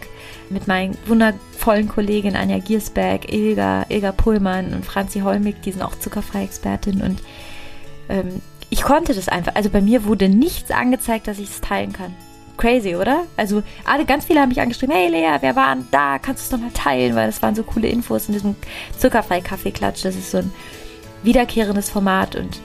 mit 0.49 0.67
meinen 0.67 0.97
wundervollen 1.05 1.87
Kolleginnen 1.87 2.35
Anja 2.35 2.59
Giersberg, 2.59 3.31
Ilga, 3.31 3.85
Ilga 3.89 4.11
Pullmann 4.11 4.73
und 4.73 4.85
Franzi 4.85 5.19
Holmig, 5.19 5.61
die 5.63 5.71
sind 5.71 5.81
auch 5.81 5.97
Zuckerfrei-Expertin 5.97 7.01
und 7.01 7.21
ähm, 8.09 8.41
ich 8.69 8.83
konnte 8.83 9.13
das 9.13 9.27
einfach. 9.27 9.55
Also 9.55 9.69
bei 9.69 9.81
mir 9.81 10.05
wurde 10.05 10.29
nichts 10.29 10.71
angezeigt, 10.71 11.27
dass 11.27 11.39
ich 11.39 11.49
es 11.49 11.61
teilen 11.61 11.91
kann. 11.93 12.15
Crazy, 12.57 12.95
oder? 12.95 13.25
Also 13.37 13.63
alle, 13.85 14.05
ganz 14.05 14.25
viele 14.25 14.41
haben 14.41 14.49
mich 14.49 14.61
angeschrieben, 14.61 14.95
hey 14.95 15.09
Lea, 15.09 15.37
wer 15.39 15.55
war 15.55 15.75
denn 15.75 15.87
da? 15.91 16.19
Kannst 16.19 16.41
du 16.41 16.55
es 16.55 16.61
doch 16.61 16.65
mal 16.65 16.73
teilen? 16.73 17.15
Weil 17.15 17.27
das 17.27 17.41
waren 17.41 17.55
so 17.55 17.63
coole 17.63 17.87
Infos 17.87 18.27
in 18.27 18.33
diesem 18.33 18.55
zuckerfrei 18.97 19.41
Kaffeeklatsch. 19.41 20.03
Das 20.03 20.15
ist 20.15 20.31
so 20.31 20.39
ein 20.39 20.53
wiederkehrendes 21.23 21.89
Format 21.89 22.35
und 22.35 22.59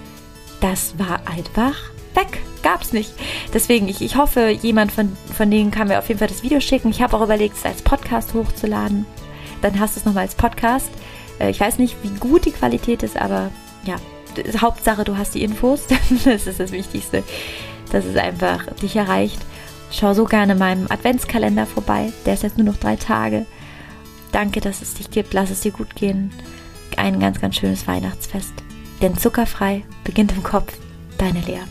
das 0.60 0.98
war 0.98 1.20
einfach 1.26 1.76
weg. 2.14 2.38
Gab's 2.62 2.92
nicht. 2.92 3.12
Deswegen, 3.54 3.88
ich, 3.88 4.00
ich 4.00 4.16
hoffe, 4.16 4.48
jemand 4.48 4.90
von, 4.90 5.16
von 5.32 5.50
denen 5.50 5.70
kann 5.70 5.88
mir 5.88 5.98
auf 5.98 6.08
jeden 6.08 6.18
Fall 6.18 6.28
das 6.28 6.42
Video 6.42 6.60
schicken. 6.60 6.90
Ich 6.90 7.00
habe 7.00 7.16
auch 7.16 7.22
überlegt, 7.22 7.56
es 7.56 7.64
als 7.64 7.82
Podcast 7.82 8.34
hochzuladen. 8.34 9.06
Dann 9.62 9.78
hast 9.78 9.94
du 9.94 10.00
es 10.00 10.06
nochmal 10.06 10.24
als 10.24 10.34
Podcast. 10.34 10.90
Äh, 11.38 11.50
ich 11.50 11.60
weiß 11.60 11.78
nicht, 11.78 11.96
wie 12.02 12.10
gut 12.18 12.44
die 12.44 12.52
Qualität 12.52 13.02
ist, 13.02 13.16
aber 13.16 13.50
ja, 13.84 13.96
Hauptsache, 14.60 15.04
du 15.04 15.16
hast 15.16 15.34
die 15.34 15.42
Infos. 15.42 15.86
das 16.24 16.46
ist 16.46 16.60
das 16.60 16.72
Wichtigste, 16.72 17.22
dass 17.92 18.04
es 18.04 18.16
einfach 18.16 18.66
dich 18.82 18.96
erreicht. 18.96 19.38
Schau 19.90 20.14
so 20.14 20.24
gerne 20.24 20.52
in 20.52 20.58
meinem 20.58 20.86
Adventskalender 20.90 21.66
vorbei. 21.66 22.12
Der 22.24 22.34
ist 22.34 22.42
jetzt 22.42 22.58
nur 22.58 22.66
noch 22.66 22.76
drei 22.76 22.96
Tage. 22.96 23.46
Danke, 24.32 24.60
dass 24.60 24.82
es 24.82 24.94
dich 24.94 25.10
gibt. 25.10 25.32
Lass 25.32 25.50
es 25.50 25.60
dir 25.60 25.72
gut 25.72 25.94
gehen. 25.94 26.30
Ein 26.96 27.20
ganz, 27.20 27.40
ganz 27.40 27.56
schönes 27.56 27.86
Weihnachtsfest. 27.86 28.52
Denn 29.00 29.16
zuckerfrei 29.16 29.84
beginnt 30.04 30.32
im 30.32 30.42
Kopf. 30.42 30.72
Deine 31.18 31.40
Lea. 31.40 31.62